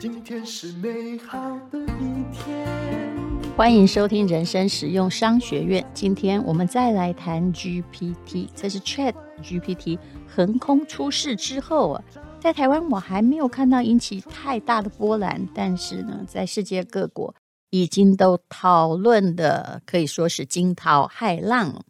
[0.00, 1.38] 今天是美好
[1.70, 2.66] 的一天。
[3.56, 5.84] 欢迎收听人生实用商学院。
[5.94, 12.02] 今天我们再来谈 GPT，这是 Chat GPT 横空出世之后啊，
[12.40, 17.32] 在台湾我还没有看到引起太大的波澜，但是呢，在世界各国
[17.70, 21.84] 已经都讨论的可以说是惊涛骇浪。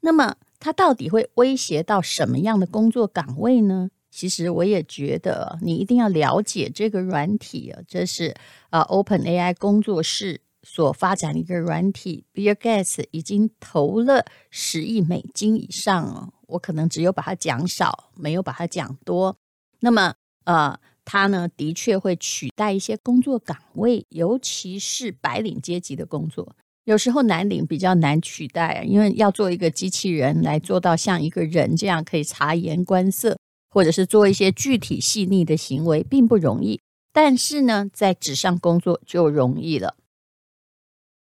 [0.00, 3.90] 那么它到底会威胁到什么样的工作岗位呢？
[4.10, 8.34] 其实我也觉得你一定要了解这个软体啊，这是
[8.68, 16.32] 啊 OpenAI 工作室所发展的一个软体，Bill Gates 已经投了十亿美金以上哦。
[16.48, 19.36] 我可能只有把它讲少，没有把它讲多。
[19.78, 20.12] 那么
[20.44, 26.56] 呃，它呢的确会取代一些工作岗位，尤其是白领阶级的工作。
[26.84, 33.36] 有时候蓝领比较难取代，因为要做一个机器人来做到像一个人这样可以察言观色。
[33.72, 36.80] 或者是做一些具体细腻的行为，并不容易。
[37.12, 39.94] 但是呢，在纸上工作就容易了。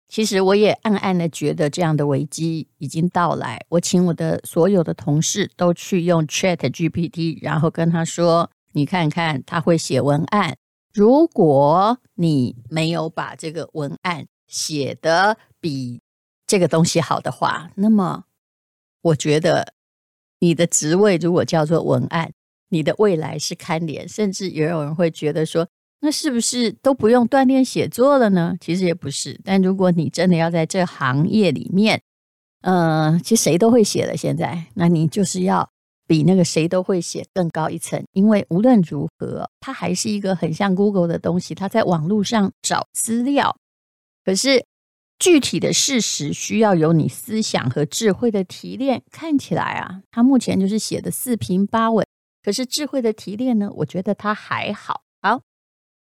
[0.08, 3.62] 其实我也暗暗的觉得这样的危机已经到来。
[3.68, 10.56] 我请我的所有的同事都去用 Chat GPT，然后跟他说：“你看看，他会写文案。
[10.94, 16.00] 如果你没有把这个文案写的比
[16.46, 18.24] 这个东西好的话，那么
[19.02, 19.74] 我觉得
[20.40, 22.32] 你的职位如果叫做文案。”
[22.70, 25.66] 你的未来是看脸，甚至也有人会觉得说，
[26.00, 28.54] 那是不是都不用锻炼写作了呢？
[28.60, 29.40] 其实也不是。
[29.42, 32.02] 但如果你真的要在这行业里面，
[32.60, 34.14] 呃，其实谁都会写了。
[34.14, 35.66] 现在，那你就是要
[36.06, 43.56] 比那个谁都会写更高一层，因为无论如何，它还是一个很像 Google 的东西，它在网络上找资料。
[44.28, 44.62] 可是
[45.18, 49.02] 具体的事实需要有你思想和智慧的提炼。
[49.10, 52.06] 看起来啊，他目前就是写的四平八稳。
[52.42, 53.70] 可是智慧的提炼呢？
[53.76, 55.00] 我觉得他还好。
[55.22, 55.40] 好，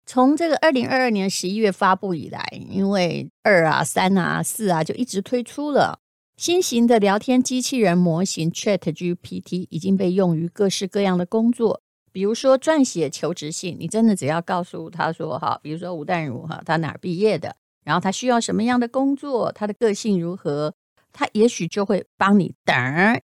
[0.06, 5.98] 从这个二零二二年十一月发布以来，因为二啊、三啊、四啊就一直推出了
[6.39, 20.74] 新型的聊天机器人模型 ChatGPT，已经被用于各式各样的工作，比如说撰写求职信，你真的只要告诉他说哈，比如说吴淡如哈，他哪儿毕业的，然后他需要什么样的工作，他的个性如何，
[21.12, 22.74] 他也许就会帮你等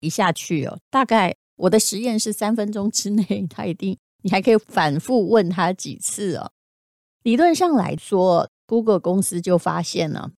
[0.01, 1.37] 一下去哦，大概。
[1.59, 6.53] 我的实验是三分钟之内，他一定，你还可以反复问他几次哦。
[7.25, 10.31] 理论上来说，Google 公司就发现了，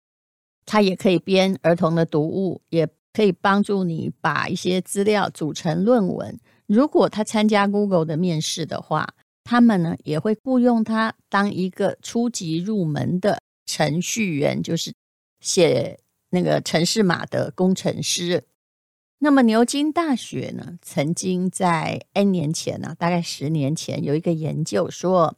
[0.66, 6.40] 它也可以编儿童的读物，也可以帮助你把一些资料组成论文。
[6.68, 9.06] 如果他参加 Google 的面试的话，
[9.44, 14.92] 他们呢也会雇佣他当一个初级入门的程序员，就是
[15.40, 16.00] 写
[16.32, 18.46] 那个程式码的工程师。
[19.20, 25.38] 那么牛津大学呢，曾经在 N 年前呢，大概十年前，有一个研究说，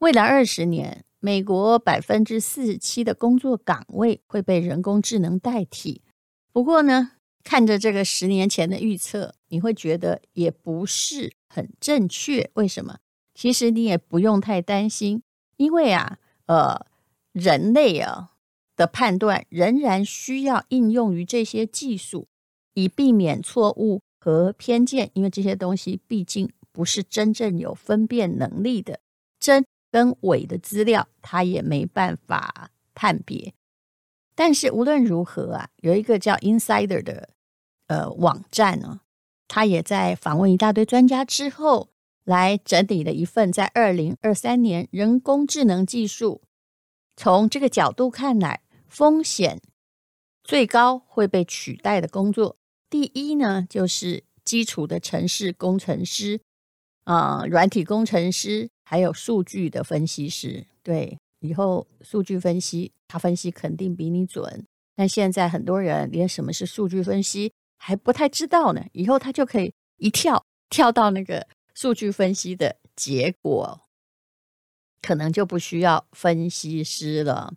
[0.00, 6.02] 未来二十年，美国百分之四十七的工作岗位会被人工智能代替。
[6.52, 7.12] 不过呢，
[7.42, 12.50] 看着这个十年前的预测，你会觉得也不是很正确。
[12.54, 12.98] 为什么？
[13.34, 15.22] 其实你也不用太担心，
[15.56, 16.86] 因为啊，呃，
[17.32, 18.32] 人类啊
[18.76, 22.28] 的判断仍然需要应用于这些技术。
[22.74, 29.00] 以避免错误和偏见，因为这些东西毕竟不是真正有分辨能力的，
[29.38, 33.52] 真跟伪的资料，它也没办法判别。
[34.34, 37.28] 但是无论如何啊，有一个叫 Insider 的
[37.88, 39.00] 呃网站呢，
[39.46, 41.90] 他也在访问一大堆专家之后，
[42.24, 46.40] 来整理了一份在二零二三年人工智能技术
[47.22, 49.62] 从这个角度看来风险
[50.42, 52.56] 最高会被取代的工作。
[52.90, 56.40] 第一呢，就是基础的程式工程师，
[57.04, 60.66] 啊、呃，软体工程师，还有数据的分析师。
[60.82, 64.66] 对，以后数据分析，他分析肯定比你准。
[64.96, 68.84] 但现在很多人连什么是数据分析还不太知道呢。
[68.90, 73.80] 以后他就可以一跳跳到那个数据分析的结果，
[75.02, 77.52] 可能就不需要分析师了。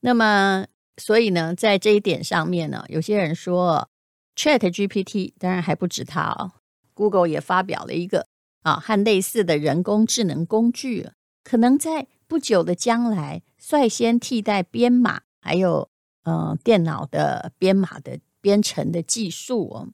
[0.00, 0.66] 那么，
[0.96, 3.90] 所以呢，在这一点上面呢，有些人说。
[4.36, 6.50] ChatGPT 当然还不止它哦
[6.92, 8.26] ，Google 也发表了一个
[8.62, 11.08] 啊和类似的人工智能工具，
[11.44, 15.88] 可能在不久的将来率先替代编码，还有
[16.24, 19.88] 呃电脑的编码的编程的技术哦。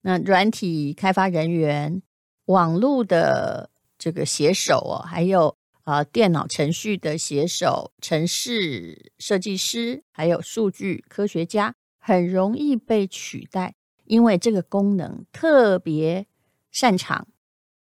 [0.00, 2.00] 那软体开发人员、
[2.46, 3.68] 网络的
[3.98, 11.74] 这个写手哦，还有啊电脑程序的写手、城市设计师，还有数据科学家。
[12.06, 16.26] 很容易被取代，因为这个功能特别
[16.70, 17.26] 擅长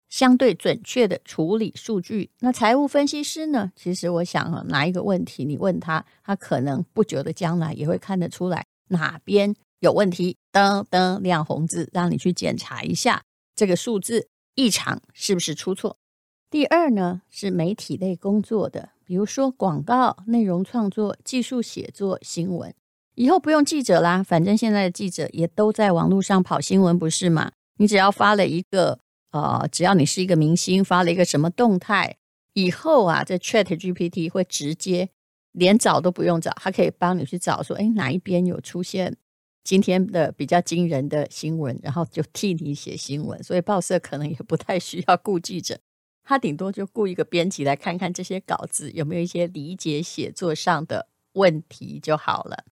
[0.09, 2.31] 相对准确的处理数据。
[2.39, 3.73] 那财务分析师呢？
[3.75, 13.25] 其实我想啊，哪一个问题你问他，他可能不久的将来也会看得出来哪边有问题，噔噔亮红字，让你去检查一下
[13.57, 15.99] 这个数字异常是不是出错。
[16.55, 22.73] 第二呢，是媒体类工作的，比如说广告、内容创作、技术写作、新闻。
[23.17, 27.51] 以后不用记者啦，反正现在的记者也都在网络上跑新闻，不是吗？
[27.79, 29.01] 你只要发了一个，
[29.33, 32.19] 呃，只要你是一个明星，发了一个什么动态，
[32.53, 35.09] 以后啊，这 ChatGPT 会直接
[35.51, 39.17] 连找都不用找，它可以帮你去找，说，哎，哪一边有出现
[39.65, 43.43] 今天的比较惊人的新闻，然后就替你写新闻。
[43.43, 45.77] 所以报社可能也不太需要雇记者，
[46.25, 52.65] 他顶多就雇一个编辑来看看这些稿子有没有一些理解写作上的问题就好了。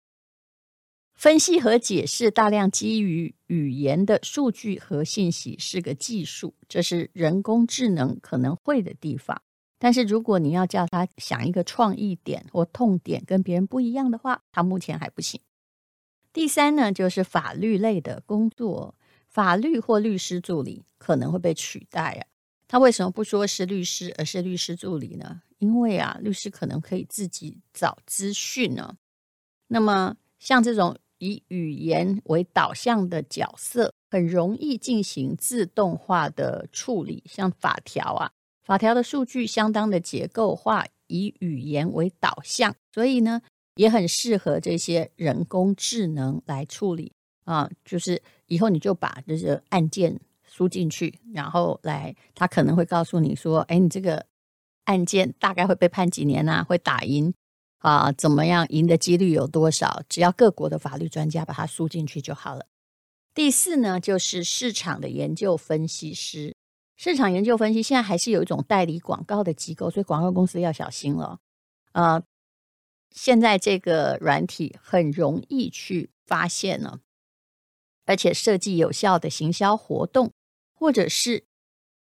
[1.15, 9.41] 分析和解释大量基于语言的数据和信息是个技术，这是人工智能可能会的地方。
[9.79, 15.41] 但是如果你要叫他想一个创意点或痛点跟别人不一样的话，他目前还不行。
[16.33, 18.95] 第三呢，就是法律类的工作，
[19.29, 22.32] 法律或律师助理可能会被取代啊。
[22.73, 25.43] 他为什么不说是律师，而是律师助理呢？
[25.59, 28.97] 因为啊，律师可能可以自己找资讯呢。
[29.69, 30.97] 那么像这种。
[31.19, 38.33] 以语言为导向的角色很容易进行自动化的处理，像法条啊，
[38.65, 43.41] 法条的数据相当的结构化，以语言为导向，所以呢
[43.77, 47.13] 也很适合这些人工智能来处理
[47.45, 47.71] 啊。
[47.85, 50.19] 就是以后你就把这些案件
[50.55, 54.27] 输进去，然后来，他可能会告诉你说：“哎，你这个
[54.85, 56.63] 案件大概会被判几年啊？
[56.63, 57.33] 会打赢？”
[57.81, 60.03] 啊，怎么样赢的几率有多少？
[60.11, 62.67] 只要各国的法律专家把它输进去就好了。
[63.35, 66.55] 第四呢，就是市场的研究分析师。
[66.97, 71.39] 市场研究分析现在还是有一种代理广告的机构，所以广告公司要小心了。
[71.93, 72.23] 呃，
[73.11, 77.01] 现在这个软体很容易去发现呢，
[78.05, 80.31] 而且设计有效的行销活动，
[80.83, 81.45] 或者是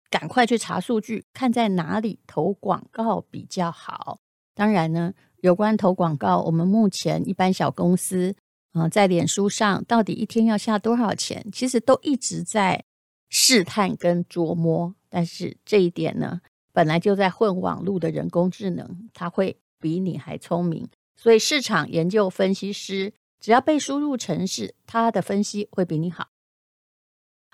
[0.08, 4.20] 赶快去查数据，看在哪里投广告比较好。
[4.54, 5.12] 当然呢。
[5.40, 8.34] 有关投广告，我们目前一般小公司
[8.72, 12.82] 嗯、在脸书上到底一天要下多少钱，其实都一直在
[13.28, 14.94] 试探跟琢磨。
[15.10, 16.40] 但是这一点呢，
[16.72, 20.88] 本来就在混网络的人工智能，它会比你还聪明。
[21.14, 26.28] 所以市场研究分析师只要被输入程式，他的分析会比你好。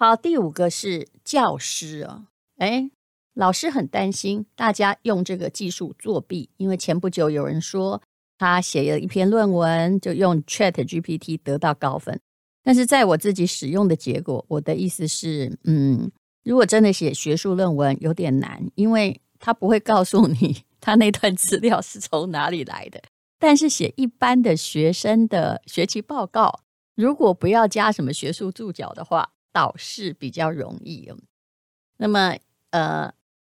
[0.03, 2.25] 好，第五个是教师啊，
[2.57, 2.91] 诶
[3.35, 8.01] 老师很担心大家用这个技术作弊，因为前不久有人说
[8.39, 12.19] 他写了一篇论文，就用 ChatGPT 得到高分。
[12.63, 16.11] 但是在我自己使用的结果，我的意思是，嗯，
[16.45, 23.03] 如果真的写学术论文有点难，因为他不会告诉你他那段资料是从哪里来的。
[23.39, 26.61] 但是写一般的学生的学期报告，
[26.95, 31.13] 如果不要加什么学术注脚的话，导是比较容易。
[31.97, 32.39] 那么，
[32.71, 33.13] 呃。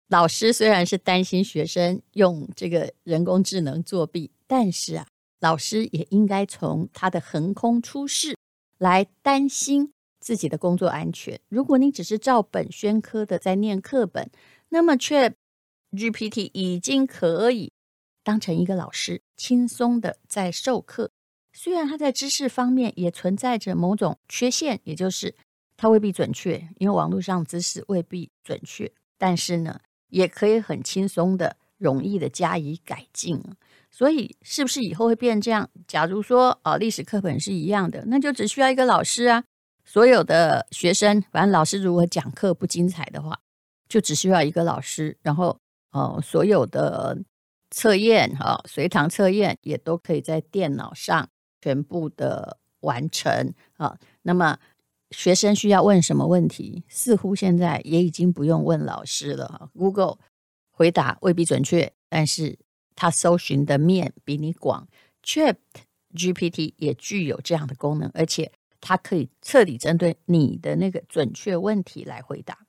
[0.08, 5.08] 老师虽然是担心学生用这个人工智能作弊，但是啊，
[5.40, 8.38] 老师也应该从他的横空出世
[8.78, 11.42] 来担心自己的工作安全。
[11.50, 14.30] 如果你只是照本宣科的在念课本，
[14.70, 15.34] 那么却
[15.92, 17.72] GPT 已经可以
[18.24, 21.10] 当成一个老师，轻松的在授课。
[21.52, 25.36] 虽然他在知识方面也存在着某种缺陷，也就是
[25.78, 29.80] 他未必准确，因为网络上知识未必准确，但是呢，
[30.10, 33.44] 也可以很轻松的、容易的加以改进，
[33.92, 35.70] 所以是不是以后会变这样？
[35.86, 39.44] 假如说啊，历史课本是一样的，那就只需要一个老师啊。
[39.84, 43.38] 所有的学生，反正老师如果讲课不精彩的话，
[43.90, 45.60] 就只需要一个老师，然后
[45.92, 47.18] 哦，所有的
[47.70, 51.28] 测验哈，随堂测验也都可以在电脑上
[51.62, 53.98] 全部的完成啊。
[54.22, 54.58] 那么。
[55.16, 56.84] 学生需要问什么问题？
[56.90, 59.70] 似乎现在也已经不用问老师了。
[59.74, 60.18] Google
[60.72, 62.60] 回答未必准确，但是
[62.96, 64.88] 它搜寻的面比你广。
[65.24, 72.68] ChatGPT 也具有这样的功能，而且它可以彻底针对你的那个准确问题来回答。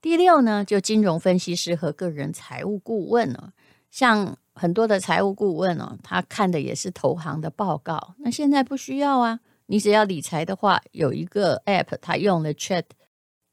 [0.00, 3.52] 第六呢，就金融分析师和个人财务顾问呢，
[3.90, 8.14] 像很多的财务顾问呢，他看的也是投行的报告。
[8.18, 9.40] 那现在不需要啊。
[9.66, 12.84] 你只要理财的话，有一个 App，它用了 Chat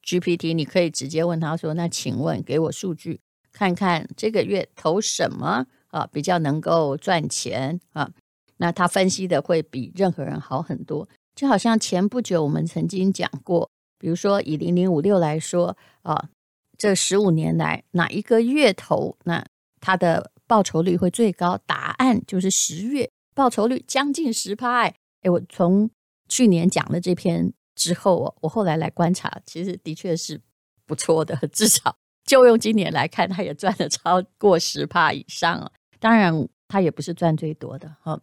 [0.05, 3.19] GPT，你可以直接问他说：“那请问给我数据，
[3.51, 8.11] 看看这个月投什么啊比较能够赚钱啊？”
[8.57, 11.07] 那他分析的会比任何人好很多。
[11.35, 16.29] 就好像前不久我们曾经讲过，比如说以零零五六来说啊，
[16.77, 19.43] 这十五年来哪一个月头那
[19.81, 21.57] 它的报酬率会最高？
[21.65, 24.83] 答案就是十月，报酬率将近十趴。
[24.83, 24.93] 哎，
[25.23, 25.89] 我从
[26.33, 30.41] 去年讲了这篇之后，我后来来观察，其实的确是
[30.87, 35.71] 不错的，至少就用今年来看，它也赚了超过十帕以上了。
[35.99, 38.19] 当然，它也不是赚最多的哈。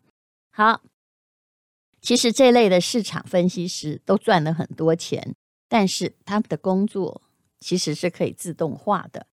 [0.51, 0.83] 好。
[2.01, 5.37] 其实这类的市场分析师都赚了很多钱，
[5.69, 7.23] 但是他们的工作
[7.61, 9.27] 其实是可以自动化的。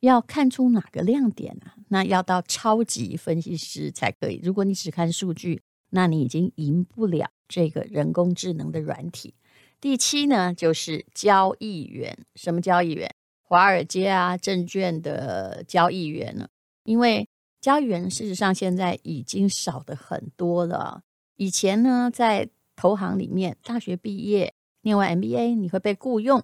[0.00, 1.76] 要看出哪个亮点啊？
[1.90, 4.40] 那要到超级分析师才可以。
[4.42, 9.34] 如果你只看数据，那你已经赢不了这个人工智能的软体。
[9.80, 12.18] 第七呢，就是交易员。
[12.34, 13.14] 什么交易员？
[13.42, 16.48] 华尔街啊，证券的交易员呢？
[16.84, 17.28] 因为
[17.60, 21.02] 交易员事实上现在已经少得很多了。
[21.36, 26.42] 以前呢，在投行里面，大学毕业念完 MBA，你会被雇佣，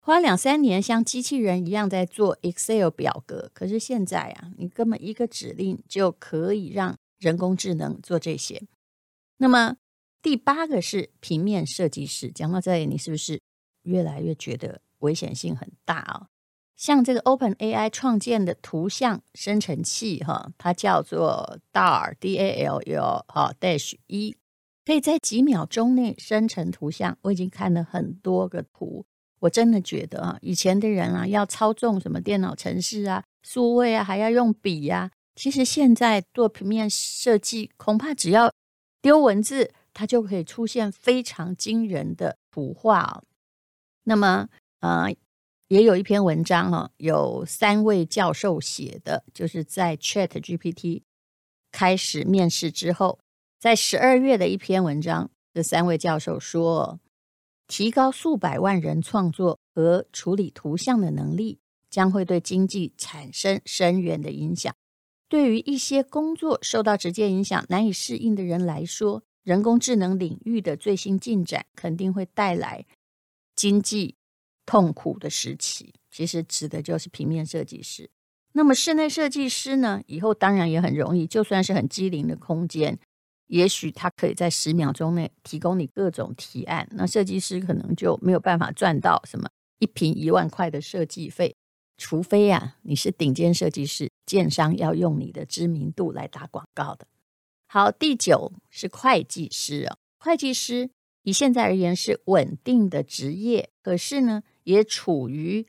[0.00, 3.50] 花两三年像机器人一样在做 Excel 表格。
[3.52, 8.62] 可是现在啊，你根本一个指令就可以让人工智能做这些。
[9.38, 9.76] 那么
[10.22, 12.30] 第八个是平面设计师。
[12.30, 13.40] 讲到这里，你是不是
[13.82, 16.26] 越来越觉得危险性很大啊？
[16.76, 24.36] 像这个 OpenAI 创建的图像生成器，哈，它叫做 DALL，D-A-L-L，哈，Dash 一，
[24.84, 27.18] 可以在几秒钟内生成图像。
[27.22, 29.04] 我已经看了很多个图，
[29.40, 35.10] 我真的觉得啊，以前的人啊，要操纵什么电脑程式啊、数位啊，还要用笔呀。
[35.34, 38.52] 其实现在做平面设计，恐怕只要
[39.00, 43.22] 丢文字，它就可以出现非常惊人的图画。
[44.04, 44.48] 那么，
[44.80, 45.14] 呃。
[45.70, 51.02] 也有一篇文章哈，有三位教授写的，就是在 ChatGPT
[51.70, 53.18] 开始面试之后，
[53.60, 56.98] 在十二月的一篇文章，这三位教授说，
[57.66, 61.58] 提高数百万人创作和处理图像的能力，
[61.90, 64.74] 将会对经济产生深远的影响。
[65.28, 72.84] 对于一些工作受到直接影响、难以适应的人来说，人工智能领域的最新进展肯定会带来
[73.54, 74.16] 经济。
[74.70, 78.10] 痛苦的时期，其实指的就是平面设计师。
[78.52, 80.02] 那么室内设计师呢？
[80.06, 82.98] 以后当然也很容易，就算是很机灵的空间，
[83.46, 86.86] 也许他可以在十秒钟内提供你各种提案。
[86.90, 91.56] 那设计师可能就没有办法赚到什么一平一万块的设计费，
[91.98, 97.06] 除非呀、啊，你是顶尖设计师，建商要用你的知名度来打广告的。
[97.66, 100.90] 好，第九是会计师啊、哦，会计师
[101.24, 105.66] 以现在而言是稳定的职业，可是呢，也处于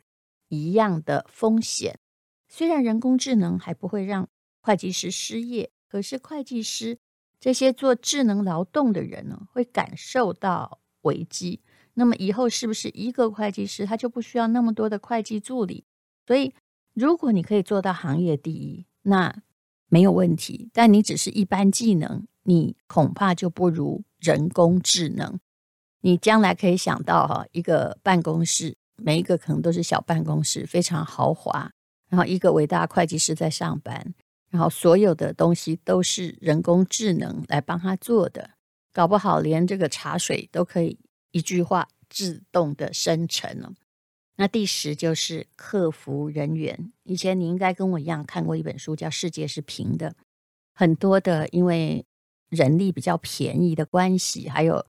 [0.48, 2.00] 一样的风险。
[2.48, 4.30] 虽然人工智能还不会让
[4.62, 7.00] 会计师失业，可是会计师
[7.40, 11.62] 这些做智能劳动的人呢，会感受到危机。
[11.96, 15.84] 那么以后是不是一个会计师他就不需要那么多的会计助理？
[16.30, 16.54] 所以，
[16.94, 19.36] 如果你可以做到行业第一，那
[19.88, 20.70] 没有问题。
[20.72, 25.40] 但你只是一般技能，你恐怕就不如人工智能。
[26.02, 28.78] 你将来可以想到哈，一个办公室。
[28.98, 31.72] 每一个可能都是小办公室，非常豪华。
[32.10, 34.14] 然后一个伟大会计师在上班，
[34.52, 38.52] 然后所有的东西都是人工智能来帮他做的，
[38.94, 41.00] 搞不好连这个茶水都可以
[41.32, 43.74] 一句话自动的生成了。
[44.40, 46.94] 那第十就是客服人员。
[47.04, 50.12] 以前你应该跟我一样看过一本书，叫《世界是平的》。
[50.74, 52.06] 很多的因为
[52.48, 54.86] 人力比较便宜的关系，还有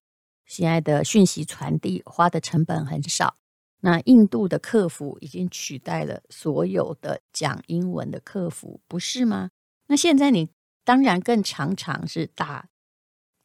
[0.47, 3.35] 现在的讯息传递花的成本很少。
[3.80, 9.50] 那印度的客服已经取代了所有的讲英文的客服，不是吗？
[9.88, 10.50] 那现在你
[10.85, 12.69] 当然更常常是打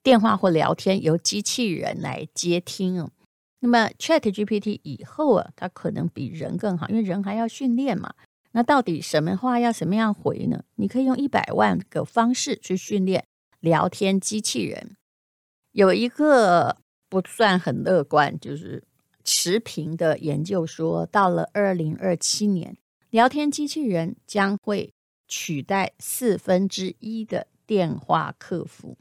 [0.04, 3.10] 电话或聊天，由机器人来接听哦。
[3.66, 8.14] 那么 ChatGPT 以后啊，它可能比人更好，因为人还要训练嘛。
[8.52, 10.64] 那到底什么话要什么样回呢？
[10.76, 13.26] 你可以用一百万个方式去训练
[13.60, 14.96] 聊天机器人。
[15.72, 16.78] 有一个
[17.10, 18.84] 不算很乐观，就是。
[19.28, 22.78] 持平的研究说，到了二零二七年，
[23.10, 24.94] 聊天机器人将会
[25.28, 29.00] 取代四分之一的电话客服。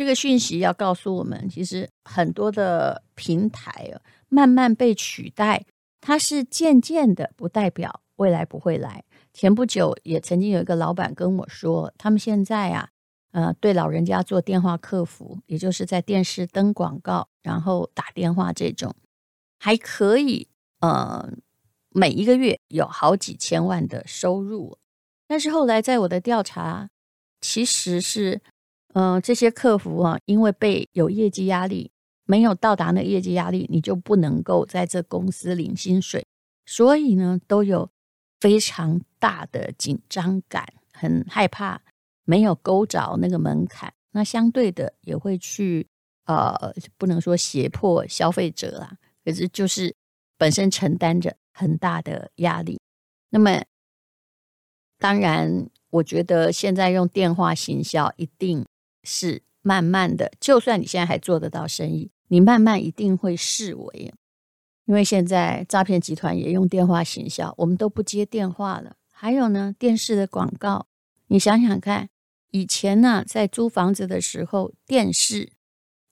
[0.00, 5.66] 这个讯息要告诉我们，其实很多的平台啊，慢慢被取代，
[6.00, 9.04] 它是渐渐的，不代表未来不会来。
[9.34, 12.88] 前不久也曾经有一个老板跟我说，他们现在啊，
[13.32, 18.96] 呃，对老人家做电话客服，也就是在电视登广告，然后打电话这种。
[19.58, 20.48] 还可以，
[20.80, 21.30] 呃，
[21.90, 24.78] 每一个月有好几千万的收入。
[25.28, 26.88] 但是后来在我的调查，
[27.42, 28.40] 其实是，
[28.92, 31.90] 呃，这些客服啊，因为被有业绩压力，
[32.24, 36.26] 没有到达那业绩压力，你就不能够在这公司领薪水。
[36.66, 37.88] 所以呢，都有
[38.40, 41.80] 非常大的紧张感，很害怕
[42.24, 43.92] 没有勾着那个门槛。
[44.12, 45.86] 那相对的也会去
[46.24, 49.94] 呃，不能说胁迫消费者啦，可是就是
[50.36, 52.80] 本身承担着很大的压力。
[53.30, 53.62] 那么，
[54.98, 58.66] 当然，我觉得现在用电话行销一定
[59.02, 64.12] 是慢慢的，就算你现在还做得到生意，你慢慢一定会视为，
[64.86, 68.96] 因为现在诈骗集团也用电话行销，我们都不接电话了。
[69.12, 70.86] 还有呢，电视的广告，
[71.28, 72.08] 你想想看，
[72.50, 75.52] 以前呢，在租房子的时候，电视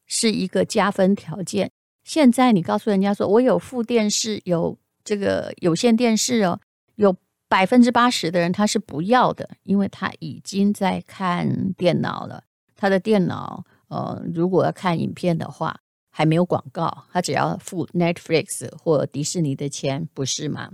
[0.06, 1.70] 是一个加分条件，
[2.04, 6.60] 现在你告诉人家说我有附电视，有这个有线电视哦。
[6.96, 7.16] 有
[7.48, 12.44] 百分之八十的人他是不要的，因为他已经在看电脑了。
[12.78, 15.78] 他的电脑，呃，如果要看影片的话，
[16.10, 20.70] 还没有广告，他只要付 Netflix 或迪士尼的钱，不是吗？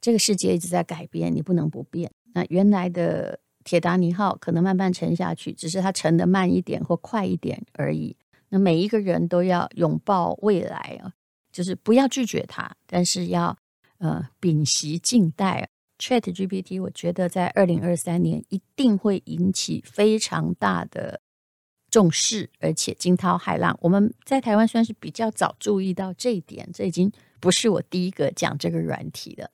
[0.00, 2.10] 这个世界一直在改变，你不能不变。
[2.32, 8.16] 那原来的铁达尼号可能慢慢沉下去，只是它沉得慢一点或快一点而已。
[8.48, 11.12] 那每一个人都要拥抱未来啊，
[11.52, 13.54] 就是不要拒绝它，但是要。
[14.00, 15.68] 呃，屏息静待
[15.98, 21.20] ，ChatGPT，我觉得在二零二三年一定会引起非常大的
[21.90, 23.78] 重视，而且惊涛骇浪。
[23.82, 29.50] 我们在台湾算是比较早注意到这一点，这已经不是我第一个讲这个软体了。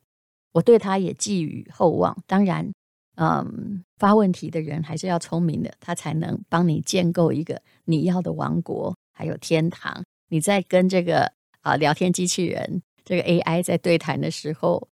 [0.53, 2.17] 我对它也寄予厚望。
[2.27, 2.73] 当然，
[3.17, 10.05] 嗯，发问题的人还是要聪明的，他才能帮你建构一个你要的王国，还有天堂。
[10.29, 11.33] 你在跟这个
[11.63, 12.83] 啊、聊天机器人。
[13.07, 14.89] 这个 AI 在对谈的时候，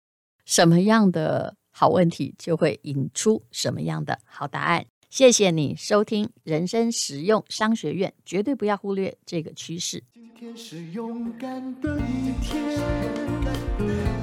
[0.51, 4.85] 什么样的好问题就会引出什么样的好答案。
[5.09, 10.03] 谢谢你收听人生实用商学院，绝对不要忽略这个趋势。
[10.13, 12.61] 今天是勇敢的一天，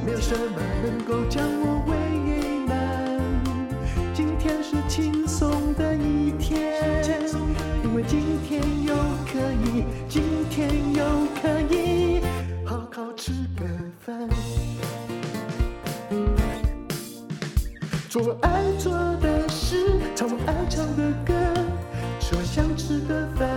[0.05, 2.18] 没有什么能够将我为
[18.19, 19.77] 做我爱做的事，
[20.17, 21.33] 唱我爱唱的歌，
[22.19, 23.49] 吃我想吃的饭，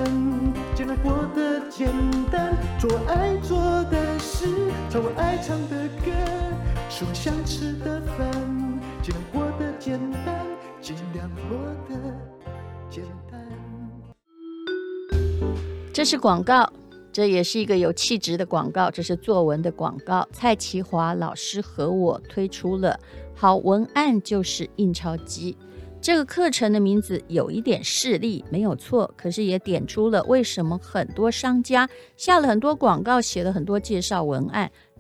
[0.76, 1.90] 尽量过得简
[2.30, 2.56] 单。
[2.80, 4.46] 做我爱做的事，
[4.88, 6.12] 唱我爱唱的歌，
[6.92, 8.32] 吃我想吃的饭，
[9.02, 10.46] 尽量过得简单，
[10.80, 11.58] 尽量过
[11.90, 11.96] 得
[12.88, 13.42] 简单。
[15.92, 16.72] 这是广告。
[17.14, 20.26] 这也是一个有气质的广告，这是作文的广告。
[20.32, 22.98] 蔡淇华老师和我推出了
[23.42, 25.58] 《好文案就是印钞机》
[26.00, 34.72] 这个课程的名字有一点势利，没有错，可是也点出了为什么很多商家下了很多广告，写了很多介绍文案。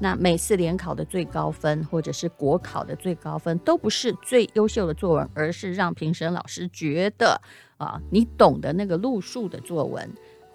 [0.00, 7.40] 那每次联考的最高分，或者是国考的最高分，都不是最优秀的作文，而是让评审老师觉得
[7.76, 10.10] 啊，你懂得那个路数的作文。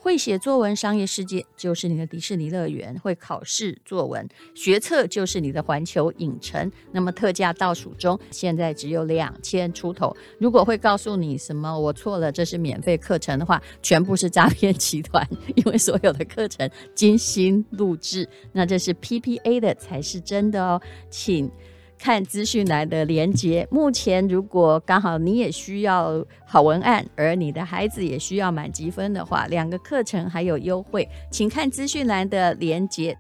[0.06, 6.72] 会写作文，商业世界就是你的迪士尼乐园；会考试作文，学测就是你的环球影城。
[6.92, 10.16] 那么特价倒数中，现在只有两千出头。
[10.38, 21.50] 如果会告诉你什么我错了，这是免费课程的话，全部是诈骗集团，因为所有的课程精心录制，那这是 PPA 的才是真的哦，请。
[21.98, 23.68] 看资讯栏的连接。
[23.72, 33.18] 目前，如果刚好你也需要好文案，而你的孩子也需要满积分的话，两个课程还有优惠，请看资讯栏的连接。